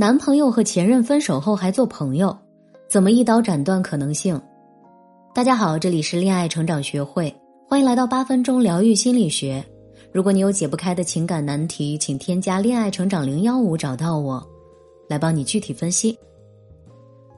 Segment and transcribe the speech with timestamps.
[0.00, 2.38] 男朋友和前任分手后还做朋友，
[2.88, 4.40] 怎么一刀斩断可能性？
[5.34, 7.34] 大家好，这里是恋爱成长学会，
[7.66, 9.60] 欢迎来到八分钟疗愈心理学。
[10.12, 14.40] 如果你有解不开的情感难题，请添加恋爱成长零幺五找到我，
[15.08, 16.16] 来帮你具体分析。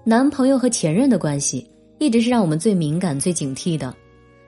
[0.05, 1.67] 男朋友和前任的关系
[1.99, 3.97] 一直是让我们最敏感、最警惕的。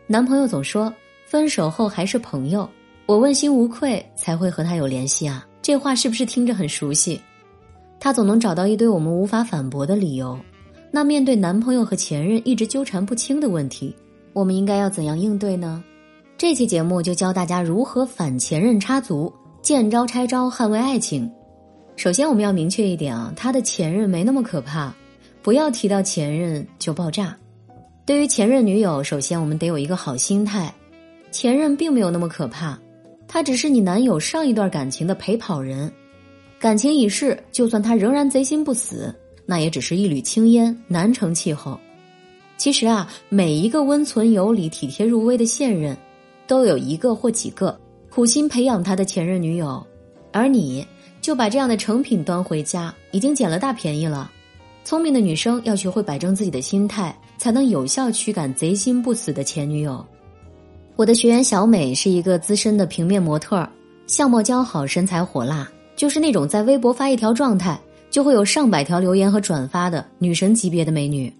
[0.07, 0.93] 男朋友总说
[1.25, 2.69] 分手后还是朋友，
[3.07, 7.19] 我问心无愧才会和他有联系啊，这话是不是听着很熟悉？
[8.05, 10.37] 他总能找到一堆我们无法反驳的理由。
[10.91, 13.95] 那面对男朋友和前任一直纠缠不清的问题，
[14.33, 15.85] 我们应该要怎样应对呢？
[16.37, 21.31] 这期节目就教大家如何反前任插足，见招拆招，捍卫爱情。
[21.95, 24.93] 首先，我们要明确一点啊，他的前任没那么可怕，
[25.41, 27.37] 不要提到前任就爆炸。
[28.05, 30.75] 对于前任女友，首先我们得有一个好心态，
[31.31, 32.77] 前任并没有那么可怕，
[33.29, 35.89] 他只是你男友上一段感情的陪跑人。
[36.63, 39.13] 感情已逝，就算他仍然贼心不死，
[39.45, 41.77] 那也只是一缕青烟，难成气候。
[42.57, 45.97] 其实啊，每一个温存有礼、体贴入微的现任，
[46.47, 47.77] 都有一个或几个
[48.09, 49.85] 苦心培养他的前任女友，
[50.31, 50.87] 而你
[51.21, 54.31] 就把这样的成品端回家，已经捡了大便宜了。
[54.85, 60.07] 聪明的女生要学会摆正自己的心态，才能有效驱赶贼心不死的前女友。
[60.95, 63.69] 我的学员小美是一个资深的平面模特，
[64.07, 65.69] 相貌姣好，身材火辣。
[66.03, 71.33] 就是那种在微博发一条状态就会有上百条留言和转发的女神级别的美女，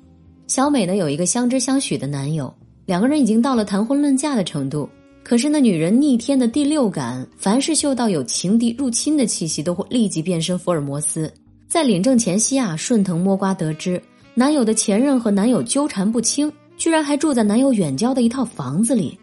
[0.47, 2.55] 小美呢有一个相知相许的男友，
[2.87, 4.89] 两个人已经到了谈婚论嫁的程度。
[5.25, 11.29] 可是那女人逆天的第六感，凡是嗅到有情敌入侵的气息，都会立即变身福尔摩斯。
[11.67, 14.01] 在领证前夕啊，顺藤摸瓜得知
[14.33, 19.19] 男友的前任和男友纠缠不清，居然还住在男友远郊的一套房子里。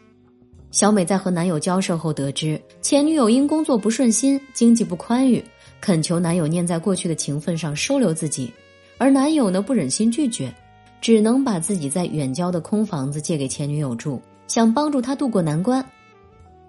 [0.72, 5.44] 小美在和男友交涉后得知，前女友因工作不顺心、经济不宽裕，
[5.82, 8.54] 恳求男友念在过去的情分上收留自己，
[9.00, 10.54] 而男友呢不忍心拒绝，
[11.02, 15.84] 只能把自己在远郊的空房子借给前女友住，想帮助她渡过难关。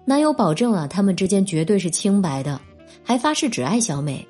[0.03, 2.59] 男友保证啊，他们之间绝对是清白的，
[3.03, 4.27] 还发誓只爱小美。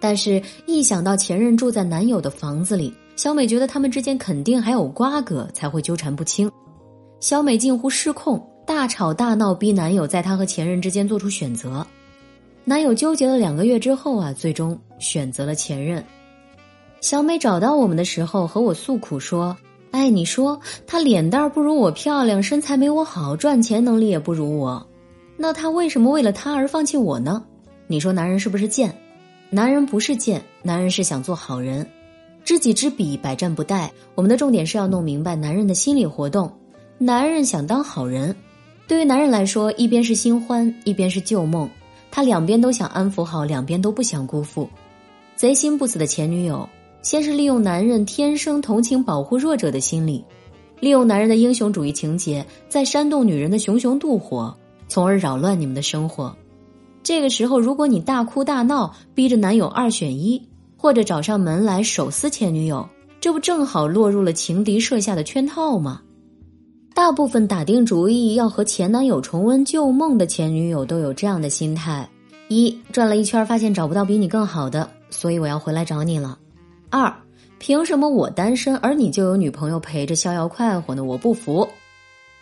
[0.00, 6.50] 但是，一想到前任住在男友的房子里，小美觉得他们之间肯定还有瓜葛，才会纠缠不清。
[7.20, 8.42] 小美近乎失控。
[8.70, 11.84] 大吵大闹，逼男友在她和前任之间做出选择。
[12.62, 16.02] 男友纠结了两个月之后啊，最终选择了前任。
[17.00, 19.56] 小美找到我们的时候和我诉苦说
[19.90, 24.86] ：“哎，你说他脸蛋不如我漂亮，身材没我好，赚钱能力也不如我，
[25.36, 27.42] 那他为什么为了他而放弃我呢？
[27.88, 28.96] 你说男人是不是贱？
[29.50, 31.84] 男人不是贱，男人是想做好人。
[32.44, 33.90] 知己知彼，百战不殆。
[34.14, 36.48] 我们的重点是要弄明白男人的心理活动。
[36.98, 38.32] 男人想当好人。”
[38.90, 41.70] 对于男人来说，一边是新欢，一边是旧梦，
[42.10, 44.68] 他两边都想安抚好，两边都不想辜负。
[45.36, 46.68] 贼心不死的前女友，
[47.00, 50.24] 先是利用男人天生同情保护弱者的心理，
[50.80, 54.52] 利用男人的英雄主义情节，在煽动女人的熊熊妒火，
[54.88, 56.34] 从而扰乱你们的生活。
[57.04, 60.42] 这个时候，如果你大哭大闹，逼着男友二选一，
[60.76, 62.88] 或者找上门来手撕前女友，
[63.20, 66.02] 这不正好落入了情敌设下的圈套吗？
[66.94, 72.08] 大部分打定主意要和前男友重温旧梦的前女友都有这样的心态：
[72.48, 76.36] 一转了一圈发现找不到比你更好的，所以我要回来找你了；
[76.90, 77.12] 二
[77.58, 81.02] 凭什么我单身而你就有女朋友陪着逍遥快活呢？
[81.02, 81.66] 我不服。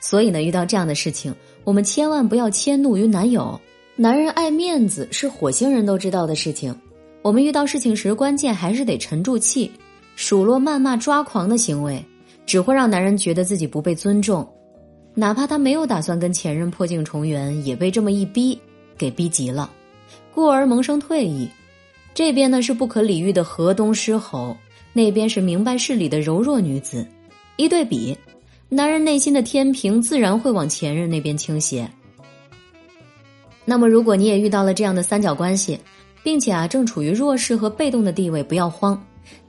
[0.00, 3.58] 所以呢，遇到这样的事情，我们千万不要迁怒于男友。
[3.97, 6.75] 男人爱面子是火星人都知道的事情。
[7.20, 9.70] 我们遇到事情时，关键还是得沉住气，
[10.14, 12.04] 数落、谩骂、抓狂的行为。
[12.48, 14.48] 只会让男人觉得自己不被尊重，
[15.12, 18.59] 哪怕他没有打算跟前任破镜重圆，也被这么一逼
[18.97, 19.70] 给逼急了，
[20.34, 21.47] 故而萌生退意。
[22.14, 24.56] 这边呢是不可理喻的河东狮吼，
[24.94, 27.06] 那边是明白事理的柔弱女子，
[27.56, 28.16] 一对比，
[28.70, 31.87] 男人内心的天平自然会往前任那边倾斜。
[33.66, 35.78] 那么，如果你也遇到了这样的三角关系，
[36.23, 38.99] 并且啊正处于弱势和被动的地位，不要慌，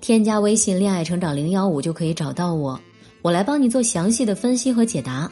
[0.02, 2.78] 添加微信“恋爱成长零幺五”就可以找到我。
[3.22, 5.32] 我来帮你做详细的分析和解答。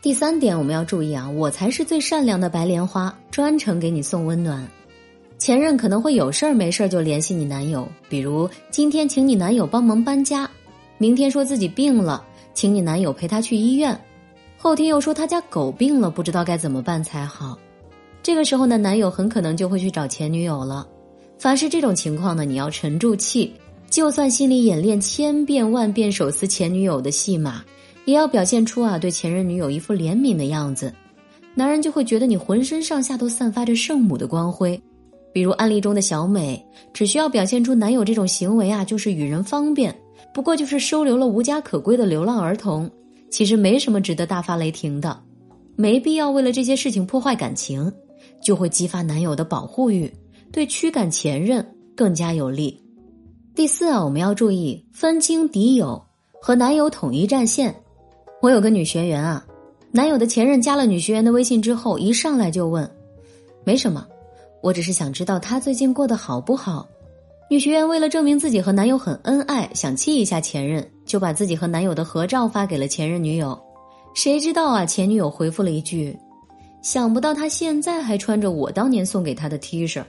[0.00, 4.66] 第三点，我们要注意啊，我才是最善良的白莲花，专程给你送温暖。
[5.38, 10.48] 前任可能会有事儿没事儿就联系你男友，比如今天请你男友帮忙搬家，
[10.98, 12.24] 明天说自己病了，
[12.54, 14.00] 请你男友陪他去医院，
[14.56, 17.58] 后天又说他家狗病了，不知道该怎么办才好。
[18.22, 20.86] 这个时候呢，男友很可能就会去找前女友了。
[21.38, 23.52] 凡是这种情况呢，你要沉住气。
[23.92, 27.62] 就算心里演练千遍万遍手撕前女友的戏码，
[28.06, 30.90] 也要表现出啊对前任女友一副怜悯的样子，
[31.54, 34.80] 男人就会觉得你浑身上下都散发着圣母的光辉。
[35.30, 39.94] 比如案例中的小美，只需要表现出男友这种行为啊，就是与人方便，
[40.32, 42.90] 不过就是收留了无家可归的流浪儿童，
[43.30, 45.20] 其实没什么值得大发雷霆的，
[45.76, 47.92] 没必要为了这些事情破坏感情，
[48.42, 50.10] 就会激发男友的保护欲，
[50.50, 51.62] 对驱赶前任
[51.94, 52.81] 更加有利。
[53.54, 56.02] 第四啊，我们要注意分清敌友
[56.40, 57.74] 和男友统一战线。
[58.40, 59.44] 我有个女学员啊，
[59.90, 62.90] 男友的前任加了女学员的微信之后，一上来就问
[63.62, 64.06] ：“没什么。”
[64.62, 66.88] 我只是想知道他最近过得好不好。
[67.50, 73.60] 女学员为了证明自己和男友很恩爱，想气一下前任，就把自己和男友的合照发给了前任女友。
[74.14, 76.18] 谁知道啊，前女友回复了一句
[76.80, 80.02] ：“想不到他现在还穿着我当年送给他的 T 恤。”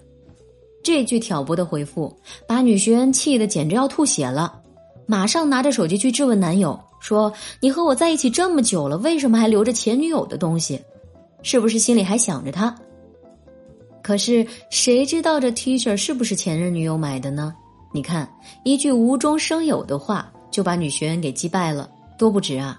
[0.83, 2.13] 这句挑拨的回复
[2.45, 4.61] 把女学员气得简直要吐血了，
[5.05, 7.31] 马上拿着手机去质问男友，说
[7.61, 10.79] ：“你和我在一起这么久了，为什么还留着前女友的东西？
[11.41, 12.75] 是不是心里还想着他？”
[14.03, 17.55] 可是谁知道这 T 恤是不是前任女友买的呢？
[17.93, 18.29] 你看，
[18.65, 22.77] 一句无中生有的话就把女学员给击败了，多不值啊！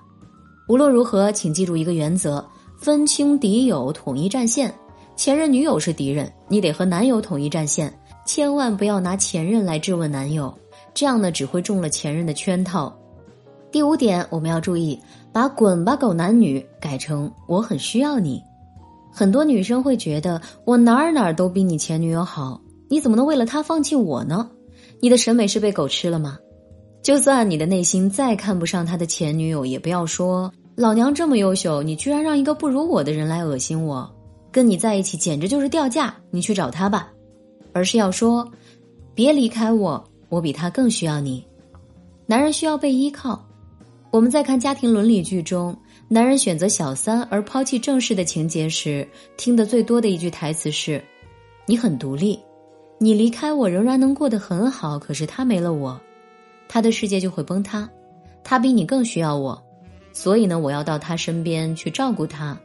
[0.69, 2.45] 无论如何，请记住一个原则：
[2.77, 4.75] 分清敌友，统一战线。
[5.17, 7.93] 前任女友是敌人，你得和男友统一战线，
[8.27, 10.53] 千万不要拿前任来质问男友，
[10.93, 12.95] 这样呢只会中了前任的圈套。
[13.71, 14.99] 第五点，我们要注意，
[15.33, 18.43] 把“滚吧狗男女”改成“我很需要你”。
[19.13, 24.51] 很多女生会觉得我哪儿哪儿都比你前女友好，你怎么能为了他放弃我呢？
[25.01, 26.39] 你的审美是被狗吃了吗？
[27.03, 34.14] 就算你的内心再看不上他的前女友，也不要说老娘这么优秀，你居然让一个不如我的人来恶心我，
[34.55, 37.11] 跟你在一起简直就是掉价，你去找他吧。
[37.73, 38.49] 而是要说，
[39.13, 41.45] 别离开我，我比他更需要你。
[42.25, 43.45] 男人需要被依靠。
[44.13, 45.77] 我们在看家庭伦理剧中。
[46.07, 51.03] 男人选择小三而抛弃正室的情节时，听得最多的一句台词是
[51.67, 52.39] ：“你很独立，
[52.99, 55.01] 你离开我仍然能过得很好。
[55.01, 56.01] 可是他没了我，
[56.69, 57.91] 他的世界就会崩塌。
[58.45, 59.61] 他比你更需要我，
[60.13, 62.57] 所以呢，我要到他身边去照顾他。”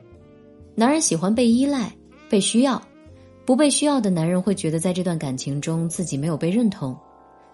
[0.80, 1.92] 男人喜欢被依赖、
[2.30, 2.82] 被需要，
[3.44, 6.96] 不被需要的男人会觉得在这段感情中自己没有被认同，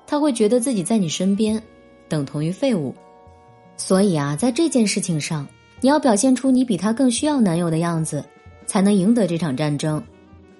[0.05, 1.59] 他会觉得自己在你身边
[2.07, 2.93] 等同于废物。
[3.77, 5.47] 所以啊，在这件事情上。
[5.81, 8.23] 你要表现出你比他更需要男友的样子，
[8.65, 10.01] 才能赢得这场战争。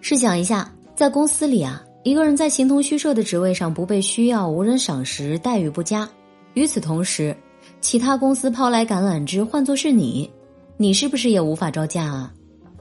[0.02, 6.08] 试想一下，在公司里啊，一个人在形同虚设的职位上不被需要、无人赏识、待遇不佳，
[6.54, 7.36] 与此同时，
[7.80, 10.30] 其他公司抛来橄榄枝，换作是你，
[10.78, 12.34] 你是不是也无法招架啊？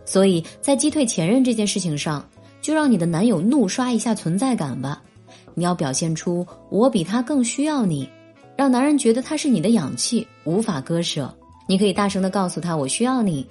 [0.05, 2.27] 所以在击退前任这件事情上，
[2.61, 5.03] 就让你的男友怒刷一下存在感吧。
[5.55, 8.09] 你要表现出我比他更需要你，
[8.57, 11.33] 让男人觉得他是你的氧气，无法割舍。
[11.67, 13.47] 你可以大声的告诉他：“我需要你。”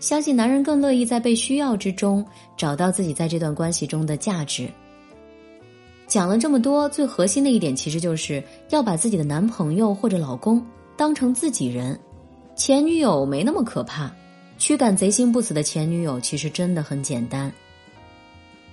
[0.00, 2.24] 相信男人更乐意在被需要之中
[2.56, 4.68] 找到自己在这段关系中的价值。
[6.06, 10.64] 讲了这么多，最核心的一点其实就是要把自己的男朋友或者老公
[10.96, 11.98] 当成自己人。
[12.54, 14.12] 前女友没那么可怕，
[14.58, 17.52] 驱赶贼心不死的前女友其实真的很简单。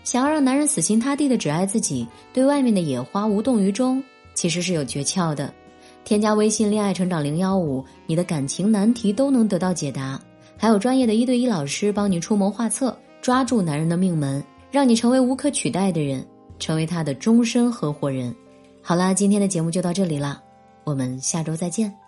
[0.03, 5.53] 想要让男人死心塌地的只爱自己，对外面的野花无动于衷，其实是有诀窍的。
[6.03, 10.19] 添加微信“恋爱成长零幺五”，你的感情难题都能得到解答，
[10.57, 16.25] 还有专业的一对一老师帮你出谋划策，抓住男人的命门，让你成为无可取代的人，
[16.57, 18.35] 成为他的终身合伙人。
[18.81, 20.41] 好啦，今天的节目就到这里了，
[20.83, 22.00] 我们下周再见。